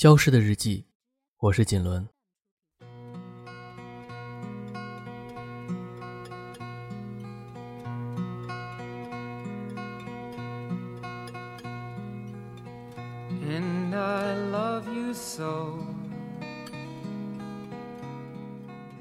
[0.00, 0.86] 消失的日记，
[1.40, 2.08] 我是锦纶。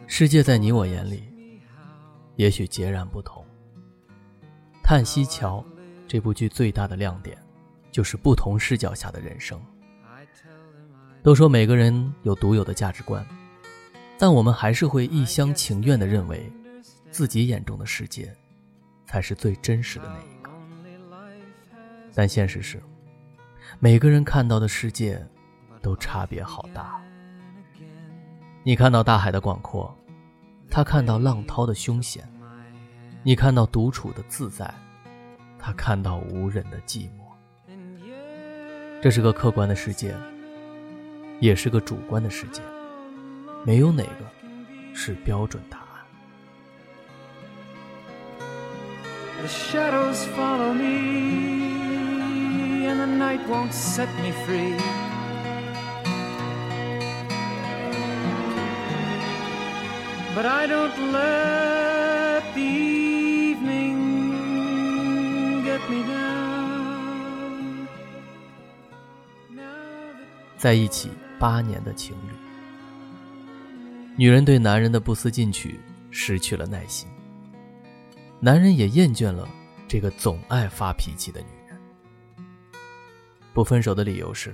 [0.05, 1.23] 世界在你我眼里，
[2.36, 3.41] 也许截然不同。
[4.84, 5.59] 《叹息桥》
[6.09, 7.41] 这部剧最大的亮点，
[7.89, 9.57] 就是不同视角下的人生。
[11.21, 13.25] 都说每个人有独有的价值观，
[14.18, 16.51] 但我们还是会一厢情愿地认为，
[17.11, 18.33] 自己眼中的世界，
[19.05, 20.50] 才是最真实的那一个。
[22.15, 22.82] 但现实是，
[23.79, 25.21] 每个人看到的世界，
[25.82, 27.01] 都差别好大。
[28.64, 29.93] 你看到大海的广阔，
[30.70, 32.23] 他看到浪涛的凶险；
[33.23, 34.73] 你看到独处的自在，
[35.58, 37.73] 他看到无人的寂寞。
[39.02, 40.16] 这是个客观的世界。
[41.39, 42.61] 也是个主观的世界，
[43.66, 44.30] 没有哪个
[44.94, 45.86] 是标准答案。
[70.58, 71.09] 在一起。
[71.40, 72.34] 八年的情侣，
[74.18, 75.80] 女人对男人的不思进取
[76.12, 77.08] 失去了耐心，
[78.42, 79.48] 男人也厌倦了
[79.88, 81.80] 这个总爱发脾气的女人。
[83.54, 84.54] 不分手的理由是，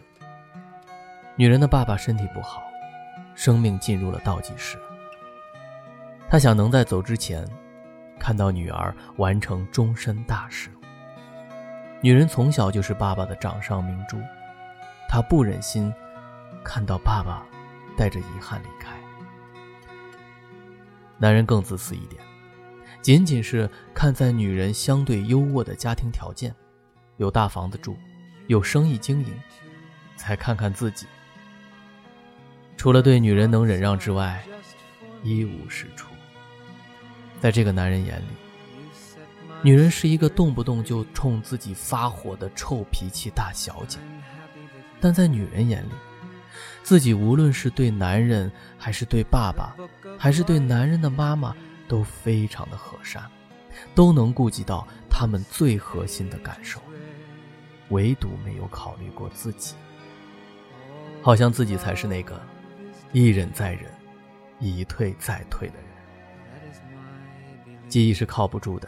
[1.35, 2.61] 女人的爸爸身体不好，
[3.33, 4.77] 生命进入了倒计时。
[6.29, 7.43] 他想能在走之前，
[8.19, 10.69] 看到女儿完成终身大事。
[12.01, 14.17] 女人从小就是爸爸的掌上明珠，
[15.09, 15.91] 他不忍心。
[16.65, 17.45] 看到爸爸
[17.95, 18.91] 带着遗憾离开，
[21.19, 22.19] 男人更自私一点，
[23.03, 26.53] 仅仅是看在女人相对优渥的家庭条件，
[27.17, 27.95] 有大房子住，
[28.47, 29.31] 有生意经营，
[30.17, 31.05] 才看看自己。
[32.75, 34.43] 除了对女人能忍让之外，
[35.21, 36.09] 一无是处。
[37.39, 38.25] 在这个男人眼里，
[39.61, 43.99] 女人是一个动不动就冲自己发火的臭脾气大小姐，
[44.99, 45.91] 但在女人眼里。
[46.85, 49.75] 自己无论是对男人，还是对爸爸，
[50.19, 51.51] 还是对男人的妈妈，
[51.87, 53.23] 都非常的和善，
[53.95, 56.79] 都能顾及到他们最核心的感受，
[57.89, 59.73] 唯独没有考虑过自己。
[61.23, 62.39] 好像自己才是那个
[63.11, 63.91] 一忍再忍，
[64.59, 65.85] 一退再退的人。
[67.89, 68.87] 记忆是靠不住的，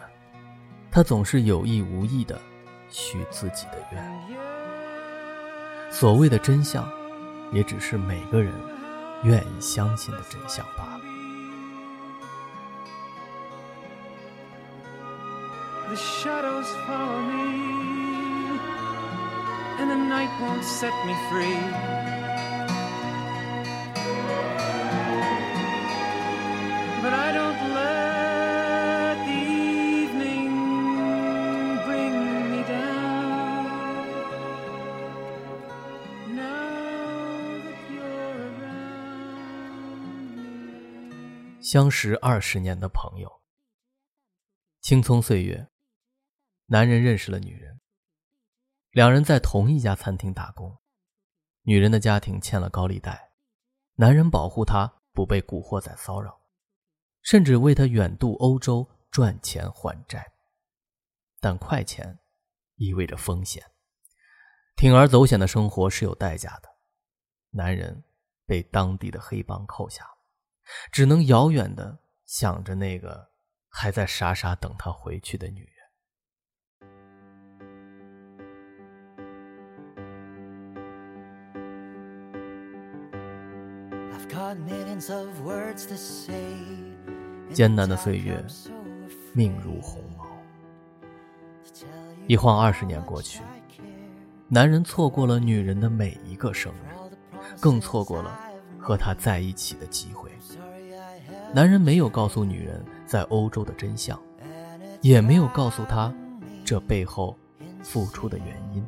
[0.92, 2.40] 他总是有意无意的
[2.92, 4.04] 许自己的愿。
[5.90, 6.88] 所谓的真相。
[7.52, 8.54] 也只是每个人
[9.24, 11.02] 愿意相信的真相罢了。
[41.68, 43.42] 相识二十年的朋友，
[44.80, 45.68] 青葱岁月，
[46.68, 47.82] 男人认识了女人，
[48.92, 50.80] 两人在同一家餐厅打工，
[51.64, 53.34] 女人的家庭欠了高利贷，
[53.96, 56.40] 男人保护她不被古惑仔骚扰，
[57.22, 60.26] 甚至为她远渡欧洲赚钱还债。
[61.42, 62.18] 但快钱
[62.76, 63.62] 意味着风险，
[64.78, 66.70] 铤而走险的生活是有代价的，
[67.50, 68.06] 男人
[68.46, 70.10] 被当地的黑帮扣下。
[70.92, 73.30] 只能遥远的想着那个
[73.70, 75.72] 还在傻傻等他回去的女人。
[87.54, 88.44] 艰难的岁月，
[89.34, 90.28] 命如鸿毛。
[92.28, 93.42] 一晃二十年过去，
[94.48, 98.40] 男人错过了女人的每一个生日，更错过了
[98.78, 100.30] 和她在一起的机会。
[101.54, 104.20] 男人没有告诉女人在欧洲的真相，
[105.02, 106.14] 也没有告诉她
[106.64, 107.36] 这背后
[107.82, 108.86] 付出的原因。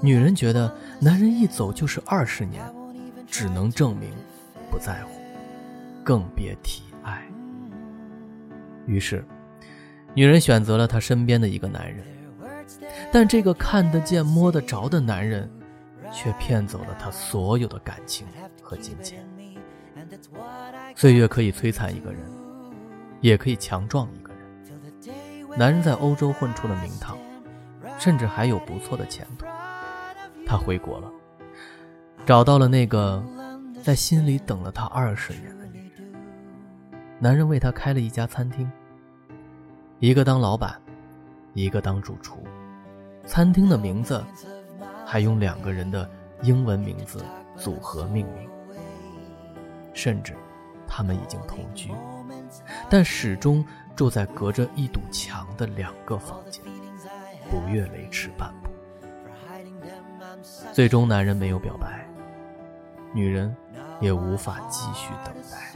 [0.00, 2.62] 女人觉得男人一走就是二十年，
[3.26, 4.10] 只能证明
[4.70, 5.20] 不在乎，
[6.04, 7.22] 更别提爱。
[8.86, 9.24] 于是，
[10.14, 12.04] 女人选择了她身边的一个男人，
[13.10, 15.50] 但这个看得见、摸得着的男人，
[16.12, 18.26] 却骗走了他所有的感情
[18.60, 19.24] 和金钱。
[20.94, 22.20] 岁月可以摧残一个人，
[23.20, 25.58] 也可以强壮一个人。
[25.58, 27.18] 男人在欧洲混出了名堂，
[27.98, 29.46] 甚至还有不错的前途。
[30.46, 31.10] 他回国了，
[32.26, 33.22] 找到了那个
[33.82, 36.12] 在心里等了他二十年的女人。
[37.18, 38.70] 男人为她开了一家餐厅，
[39.98, 40.80] 一个当老板，
[41.54, 42.42] 一个当主厨。
[43.24, 44.22] 餐厅的名字
[45.06, 46.10] 还用两个人的
[46.42, 47.24] 英文名字
[47.56, 48.48] 组合命名。
[49.94, 50.34] 甚至，
[50.86, 51.90] 他们已经同居，
[52.88, 56.62] 但始终住在隔着一堵墙的两个房间，
[57.50, 58.70] 不越雷池半步。
[60.72, 62.06] 最终，男人没有表白，
[63.12, 63.54] 女人
[64.00, 65.74] 也无法继续等待。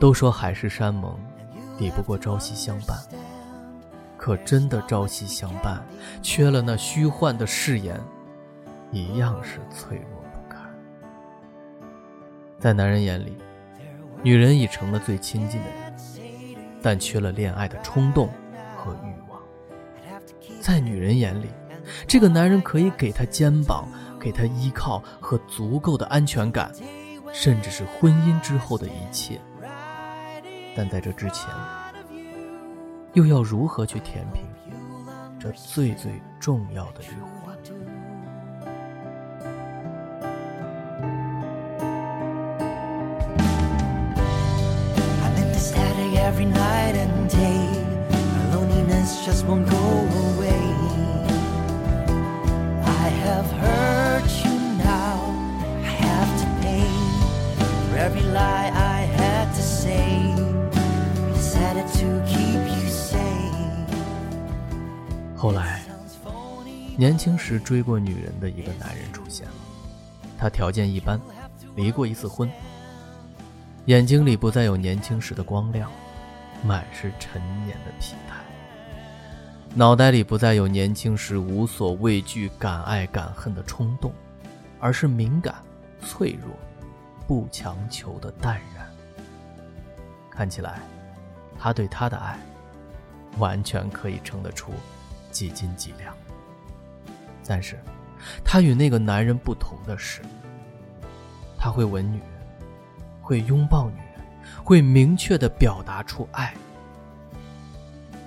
[0.00, 1.18] 都说海誓山盟
[1.76, 2.96] 抵不过朝夕相伴，
[4.16, 5.82] 可真的朝夕相伴，
[6.22, 8.00] 缺了那虚幻的誓言，
[8.90, 10.17] 一样是脆弱。
[12.58, 13.36] 在男人眼里，
[14.22, 15.94] 女人已成了最亲近的人，
[16.82, 18.28] 但缺了恋爱的冲动
[18.76, 19.40] 和欲望。
[20.60, 21.48] 在女人眼里，
[22.08, 23.88] 这个男人可以给她肩膀，
[24.18, 26.72] 给她依靠和足够的安全感，
[27.32, 29.40] 甚至是婚姻之后的一切。
[30.74, 31.48] 但在这之前，
[33.12, 34.42] 又要如何去填平
[35.38, 37.06] 这最最重要的一
[37.44, 37.47] 环
[46.38, 47.66] ？every night and day.
[48.10, 50.54] My loneliness just won't go away.
[52.84, 55.18] I have hurt you now.
[55.82, 56.86] I have to pay
[57.90, 60.32] for every lie I had to say.
[61.34, 63.18] Decided to keep you safe.
[65.36, 65.82] 后来，
[66.96, 69.54] 年轻时追过女人的一个男人出现了，
[70.38, 71.20] 他条件一般，
[71.74, 72.48] 离过一次婚，
[73.86, 75.90] 眼睛里不再有年轻时的光亮。
[76.66, 78.36] 满是陈年的疲态，
[79.74, 84.12] 脑袋里不再有年轻时无所畏惧、敢爱敢恨的冲动，
[84.80, 85.54] 而是敏感、
[86.00, 86.50] 脆弱、
[87.26, 88.86] 不强求的淡然。
[90.30, 90.80] 看起来，
[91.58, 92.38] 他对她的爱，
[93.38, 94.72] 完全可以称得出
[95.30, 96.14] 几斤几两。
[97.46, 97.78] 但是，
[98.44, 100.20] 他与那个男人不同的是，
[101.56, 102.20] 他会吻女，
[103.22, 104.07] 会拥抱女。
[104.64, 106.54] 会明确的表达出爱，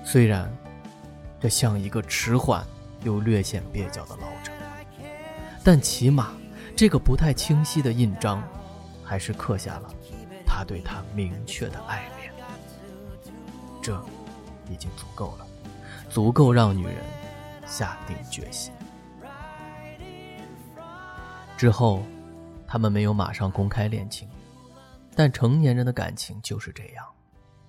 [0.03, 0.51] 虽然
[1.39, 2.65] 这像一个迟缓
[3.03, 4.51] 又略显蹩脚的老者，
[5.63, 6.33] 但起码
[6.75, 8.41] 这个不太清晰的印章，
[9.03, 9.93] 还是刻下了
[10.45, 12.33] 他对她明确的爱恋。
[13.81, 13.99] 这
[14.69, 15.47] 已经足够了，
[16.09, 16.95] 足够让女人
[17.65, 18.71] 下定决心。
[21.57, 22.03] 之后，
[22.67, 24.27] 他们没有马上公开恋情。
[25.15, 27.05] 但成年人的感情就是这样，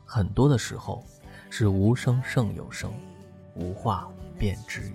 [0.05, 1.05] 很多的时候
[1.51, 2.93] 是无声胜有声，
[3.55, 4.09] 无话
[4.39, 4.95] 便知语。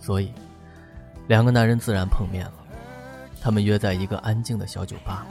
[0.00, 0.32] 所以，
[1.28, 2.54] 两个男人自然碰面了。
[3.40, 5.26] 他们约在一个安静的小酒吧，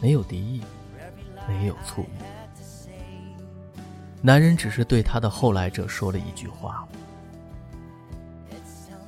[0.00, 0.62] 没有敌意，
[1.46, 2.06] 没有醋意。
[4.22, 6.88] 男人只是对他的后来者说了一句话：“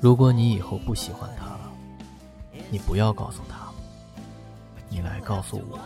[0.00, 1.72] 如果你以后不喜欢他了，
[2.70, 3.66] 你不要告诉他。”
[4.88, 5.78] 你来告诉我，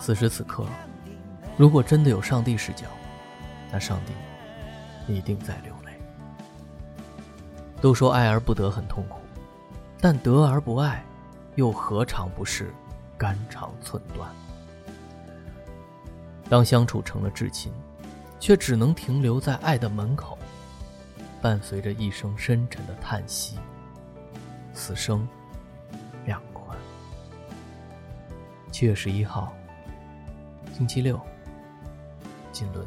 [0.00, 0.66] 此时此刻，
[1.56, 2.86] 如果真的有上帝视角，
[3.70, 4.12] 那上帝
[5.12, 5.92] 一定在流泪。
[7.80, 9.20] 都说爱而不得很痛苦，
[10.00, 11.04] 但得而不爱，
[11.54, 12.72] 又何尝不是
[13.18, 14.30] 肝肠寸断？
[16.48, 17.70] 当相处成了至亲，
[18.40, 20.38] 却只能停留在爱的门口，
[21.42, 23.58] 伴随着一声深沉的叹息，
[24.72, 25.28] 此生。
[28.74, 29.54] 七月十一号，
[30.76, 31.20] 星期六，
[32.50, 32.84] 金轮。